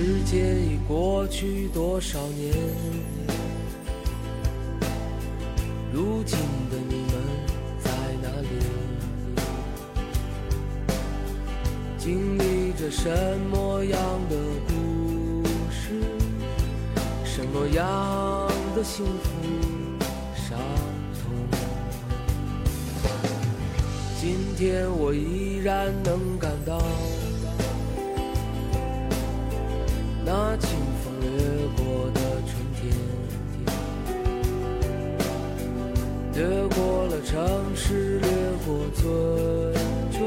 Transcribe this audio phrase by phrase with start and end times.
[0.00, 2.54] 时间已过去多少年？
[5.92, 6.38] 如今
[6.70, 7.12] 的你们
[7.80, 7.90] 在
[8.22, 8.48] 哪里？
[11.98, 13.10] 经历着什
[13.50, 14.00] 么样
[14.30, 14.36] 的
[14.68, 16.00] 故事？
[17.24, 17.84] 什么样
[18.76, 19.30] 的幸福
[20.36, 20.56] 伤
[21.18, 21.28] 痛？
[24.20, 26.78] 今天我依然能感到。
[38.68, 39.02] 过尊
[40.12, 40.20] 重，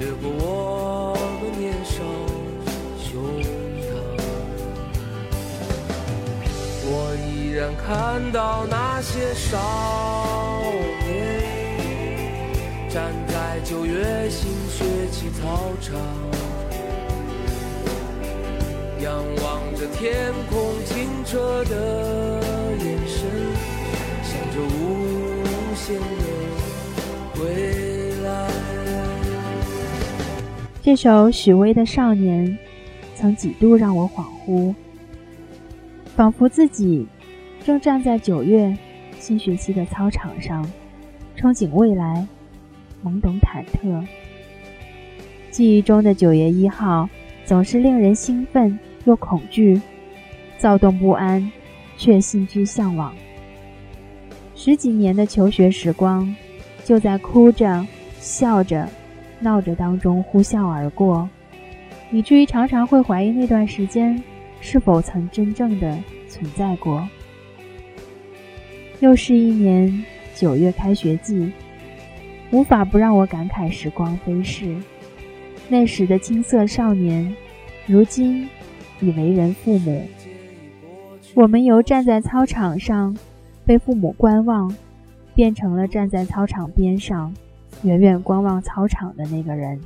[0.00, 2.00] 掠过我们年少
[2.98, 3.84] 胸膛。
[6.86, 6.88] 我
[7.28, 7.84] 依然看
[8.32, 9.52] 到那些少
[11.04, 11.12] 年，
[12.88, 16.00] 站在九月新学期操场。
[19.00, 21.74] 仰望着天空清澈的
[30.84, 32.46] 这首许巍的《少年》
[33.14, 34.74] 曾几度让我恍惚，
[36.14, 37.06] 仿佛自己
[37.64, 38.76] 正站在九月
[39.18, 40.62] 新学期的操场上，
[41.38, 42.28] 憧憬未来，
[43.02, 44.06] 懵懂忐忑。
[45.50, 47.08] 记忆中的九月一号
[47.46, 48.78] 总是令人兴奋。
[49.06, 49.80] 又恐惧，
[50.58, 51.50] 躁动不安，
[51.96, 53.14] 却心之向往。
[54.54, 56.34] 十几年的求学时光，
[56.84, 57.86] 就在哭着、
[58.18, 58.86] 笑着、
[59.40, 61.28] 闹着当中呼啸而过，
[62.10, 64.22] 以至于常常会怀疑那段时间
[64.60, 67.06] 是否曾真正的存在过。
[69.00, 70.04] 又是一年
[70.34, 71.52] 九月开学季，
[72.50, 74.74] 无法不让我感慨时光飞逝。
[75.68, 77.34] 那时的青涩少年，
[77.86, 78.48] 如今。
[79.00, 80.06] 已为人父母，
[81.34, 83.14] 我们由站在操场上
[83.66, 84.74] 被父母观望，
[85.34, 87.34] 变成了站在操场边上
[87.82, 89.80] 远远观望操场的那个人。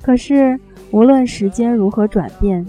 [0.00, 0.58] 可是，
[0.90, 2.66] 无论时间如何转变，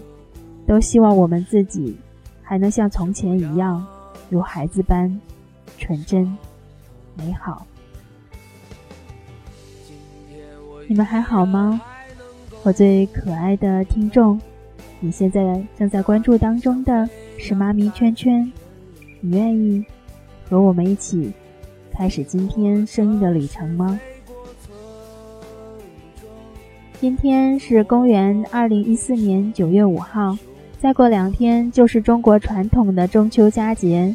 [0.67, 1.95] 都希望我们自己
[2.41, 3.85] 还能像从前一样，
[4.29, 5.19] 如孩子般
[5.77, 6.37] 纯真、
[7.15, 7.65] 美好。
[10.87, 11.81] 你们还好吗？
[12.63, 14.39] 我最可爱的听众。
[14.99, 18.49] 你现在正在关注当中的是妈咪圈圈，
[19.19, 19.83] 你愿意
[20.49, 21.33] 和我们一起
[21.95, 23.99] 开始今天声音的旅程吗？
[26.99, 30.35] 今天是公元二零一四年九月五号，
[30.79, 34.13] 再过两天就是中国传统的中秋佳节，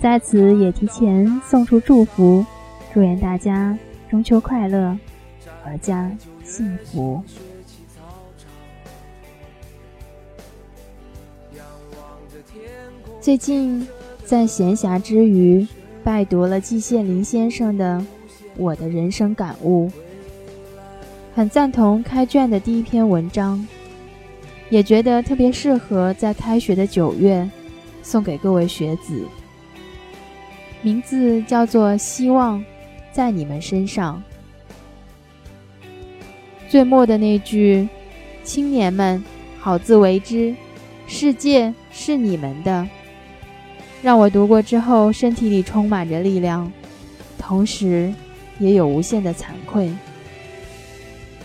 [0.00, 2.44] 在此也提前送出祝福，
[2.92, 3.76] 祝愿大家
[4.10, 4.96] 中秋快乐，
[5.64, 6.10] 阖家
[6.44, 7.22] 幸福。
[13.20, 13.88] 最近
[14.24, 15.66] 在闲暇之余，
[16.06, 17.98] 拜读了季羡林先生的
[18.56, 19.88] 《我的人生感悟》，
[21.34, 23.66] 很赞同开卷的第一篇文章，
[24.70, 27.50] 也觉得特别适合在开学的九月
[28.04, 29.20] 送给各位学子。
[30.80, 32.64] 名字叫做《希望
[33.10, 34.22] 在你们身上》，
[36.68, 37.88] 最末的那句
[38.44, 39.24] “青年们，
[39.58, 40.54] 好自为之，
[41.08, 42.86] 世界是你们的”。
[44.02, 46.70] 让我读过之后，身体里充满着力量，
[47.38, 48.12] 同时
[48.60, 49.92] 也有无限的惭愧。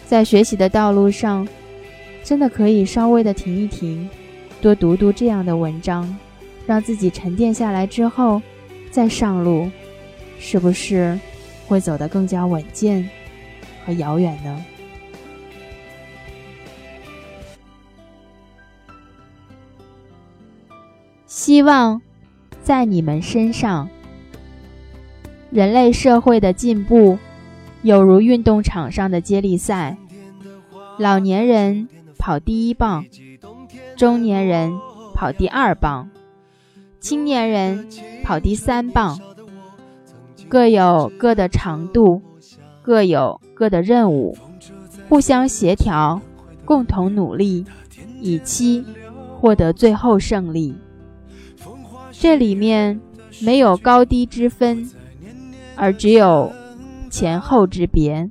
[0.06, 1.48] 在学习的道路上，
[2.24, 4.08] 真的可以稍微的停一停，
[4.62, 6.16] 多读读这样的文章，
[6.68, 8.40] 让自己沉淀下来之后
[8.92, 9.72] 再上路，
[10.38, 11.20] 是不是
[11.68, 13.10] 会走得更加稳健
[13.86, 14.66] 和遥远呢？
[21.26, 22.00] 希望。
[22.72, 23.90] 在你们身上，
[25.50, 27.18] 人类社会的进步，
[27.82, 29.98] 有如运动场上的接力赛。
[30.98, 33.04] 老年人跑第一棒，
[33.98, 34.72] 中年人
[35.14, 36.10] 跑第二棒，
[37.02, 37.90] 青年人
[38.24, 39.20] 跑第三棒，
[40.48, 42.22] 各有各的长度，
[42.82, 44.38] 各有各的任务，
[45.10, 46.22] 互相协调，
[46.64, 47.66] 共同努力，
[48.22, 48.86] 以期
[49.42, 50.74] 获得最后胜利。
[52.22, 53.02] 这里面
[53.42, 54.88] 没有高低之分，
[55.76, 56.54] 而只有
[57.10, 58.30] 前后之别。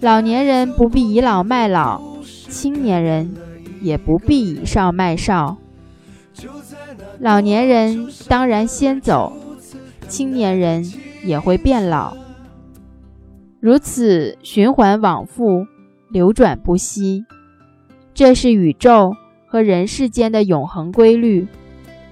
[0.00, 3.34] 老年人不必倚老卖老，青年人
[3.80, 5.56] 也不必倚少卖少。
[7.18, 9.32] 老年人当然先走，
[10.06, 10.84] 青年人
[11.24, 12.14] 也会变老，
[13.58, 15.64] 如此循环往复，
[16.10, 17.24] 流转不息。
[18.12, 19.14] 这是宇宙
[19.46, 21.48] 和人世间的永恒规律，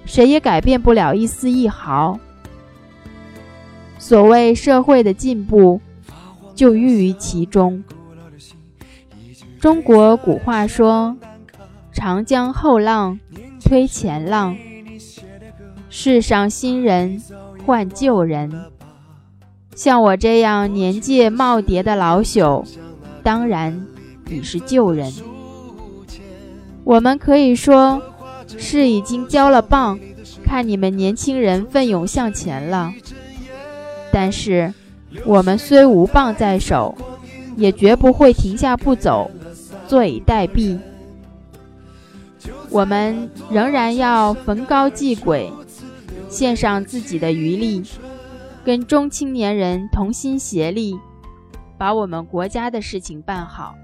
[0.04, 2.18] 谁也改变不了一丝一毫。
[3.98, 5.80] 所谓社会的进步，
[6.54, 7.84] 就寓于其中。
[9.60, 11.16] 中国古话说
[11.92, 13.20] ：“长江后浪
[13.60, 14.56] 推前浪，
[15.88, 17.22] 世上新人
[17.64, 18.50] 换旧人。”
[19.74, 22.66] 像我这样年届耄耋的老朽，
[23.22, 23.86] 当然
[24.28, 25.12] 已是旧人。
[26.84, 28.02] 我们可以说
[28.58, 29.98] 是已经交了棒，
[30.44, 32.92] 看你们年轻人奋勇向前了。
[34.12, 34.72] 但是，
[35.24, 36.94] 我们虽无棒在手，
[37.56, 39.30] 也绝不会停下不走。
[39.88, 40.78] 坐以待毙。
[42.70, 45.52] 我们仍然要逢高继轨，
[46.28, 47.82] 献上自己的余力，
[48.64, 50.98] 跟中青年人同心协力，
[51.76, 53.74] 把我们国家的事情办好。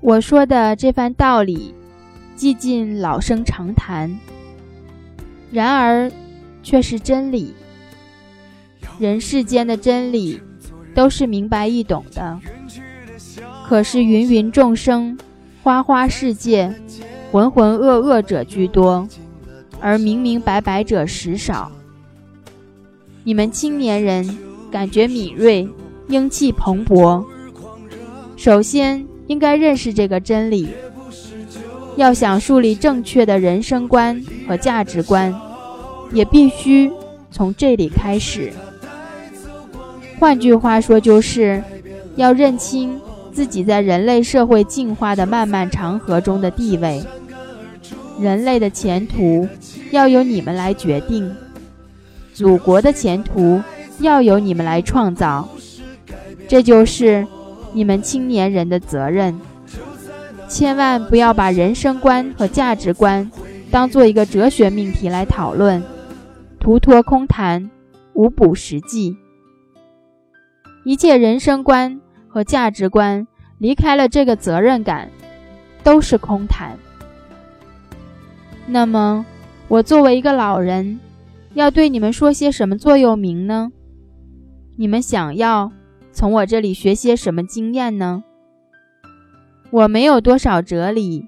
[0.00, 1.74] 我说的这番道理，
[2.38, 4.16] 既尽老生常谈，
[5.50, 6.08] 然而
[6.62, 7.52] 却是真理。
[9.00, 10.40] 人世间的真理，
[10.94, 12.38] 都是明白易懂的。
[13.66, 15.18] 可是芸芸众生，
[15.64, 16.72] 花花世界，
[17.32, 19.08] 浑浑噩噩者居多，
[19.80, 21.72] 而明明白白者实少。
[23.24, 24.38] 你们青年人
[24.70, 25.68] 感觉敏锐，
[26.06, 27.26] 英气蓬勃，
[28.36, 30.68] 首先应该认识这个真理。
[31.98, 35.34] 要想树立正确的人生观和价值观，
[36.12, 36.90] 也必须
[37.32, 38.52] 从这里开始。
[40.20, 41.62] 换句话说，就是
[42.16, 42.98] 要认清。
[43.30, 47.00] 自己在人类社会进化的漫漫长河中的地位，
[48.18, 49.46] 人类的前途
[49.92, 51.32] 要由你们来决定，
[52.34, 53.62] 祖国的前途
[54.00, 55.48] 要由你们来创造，
[56.48, 57.24] 这就是
[57.72, 59.38] 你们青年人的责任。
[60.48, 63.30] 千万不要把人生观和价值观
[63.70, 65.82] 当做一个哲学命题来讨论，
[66.58, 67.70] 徒托空谈，
[68.14, 69.16] 无补实际。
[70.84, 72.00] 一切人生观。
[72.30, 75.10] 和价值观离开了这个责任感，
[75.82, 76.78] 都是空谈。
[78.66, 79.24] 那么，
[79.66, 81.00] 我作为一个老人，
[81.54, 83.72] 要对你们说些什么座右铭呢？
[84.76, 85.72] 你们想要
[86.12, 88.22] 从我这里学些什么经验呢？
[89.70, 91.26] 我没有多少哲理，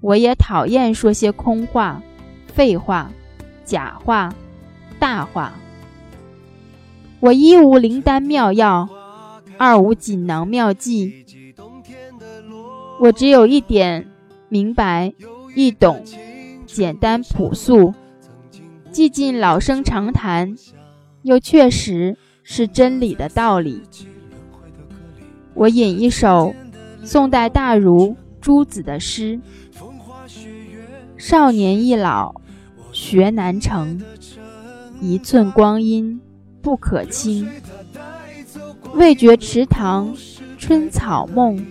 [0.00, 2.02] 我也讨厌说些空话、
[2.46, 3.10] 废话、
[3.64, 4.34] 假话、
[4.98, 5.52] 大话。
[7.20, 8.88] 我一无灵丹妙药。
[9.60, 11.24] 二无锦囊妙计，
[13.00, 14.06] 我只有一点
[14.48, 15.12] 明白、
[15.56, 16.04] 易懂、
[16.64, 17.92] 简单朴素，
[18.92, 20.54] 既尽老生常谈，
[21.22, 23.82] 又确实是真理的道理。
[25.54, 26.54] 我引一首
[27.08, 29.40] 宋代大儒朱子的诗
[31.16, 32.34] ：“少年易老
[32.92, 33.98] 学难成，
[35.00, 36.20] 一寸光阴
[36.60, 37.48] 不可轻。”
[38.92, 40.14] 未觉池塘
[40.58, 41.64] 春草梦，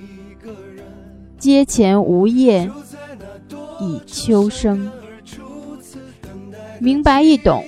[1.38, 2.72] 阶前梧叶
[3.80, 4.90] 已秋声。
[6.80, 7.64] 明白易懂，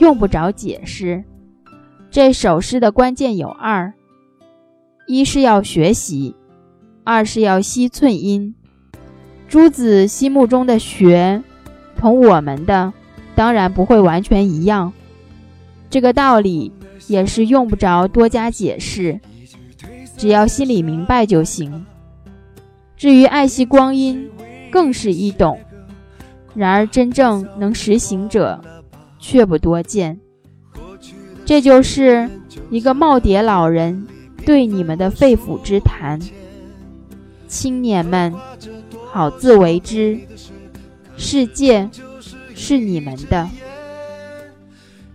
[0.00, 1.24] 用不着解释。
[2.10, 3.94] 这首诗的关键有二：
[5.06, 6.34] 一是要学习，
[7.06, 8.54] 二是要惜寸阴。
[9.48, 11.42] 朱子心目中的学，
[11.96, 12.92] 同我们的
[13.36, 14.92] 当然不会完全一样。
[15.88, 16.72] 这个道理。
[17.08, 19.20] 也是用不着多加解释，
[20.16, 21.86] 只要心里明白就行。
[22.96, 24.28] 至于爱惜光阴，
[24.72, 25.60] 更是易懂，
[26.52, 28.60] 然而真正能实行者
[29.20, 30.18] 却不多见。
[31.44, 32.28] 这就是
[32.70, 34.08] 一个耄耋老人
[34.44, 36.18] 对你们的肺腑之谈。
[37.46, 38.34] 青年们，
[39.12, 40.18] 好自为之，
[41.16, 41.88] 世界
[42.54, 43.48] 是你们的。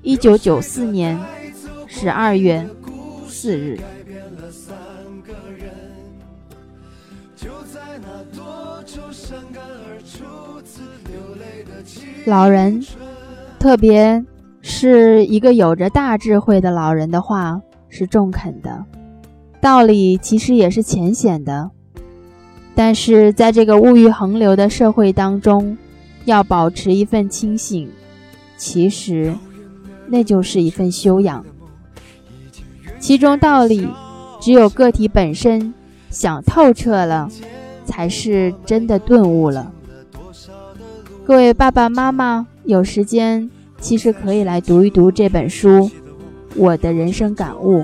[0.02, 1.20] 一九九四年。
[1.94, 2.66] 十二月
[3.28, 3.78] 四日，
[12.26, 12.82] 老人，
[13.60, 14.24] 特别
[14.62, 18.86] 是一个有着大智慧的老人的话是中肯的，
[19.60, 21.70] 道理其实也是浅显的，
[22.74, 25.78] 但是在这个物欲横流的社会当中，
[26.26, 27.90] 要保持一份清醒，
[28.58, 29.34] 其实
[30.08, 31.46] 那就是一份修养。
[33.00, 33.88] 其中道理，
[34.40, 35.74] 只有个体本身
[36.10, 37.30] 想透彻了，
[37.86, 39.72] 才是真的顿悟了。
[41.26, 43.50] 各位爸爸妈妈，有时间
[43.80, 45.70] 其实可以来读一读这本书
[46.56, 47.82] 《我的人生感悟》，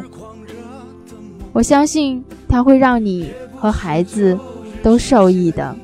[1.54, 4.38] 我相信它会让你和孩子
[4.88, 4.98] 都。
[4.98, 5.76] 受益的。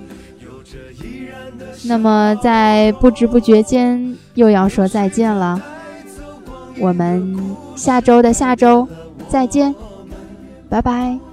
[1.86, 5.62] 那么在不知不觉间又要说再见了，
[6.80, 7.38] 我们
[7.76, 8.88] 下周的下周
[9.28, 9.74] 再见，
[10.70, 11.33] 拜拜。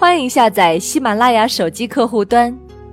[0.00, 2.58] 欢迎下载喜马拉雅手机客户端，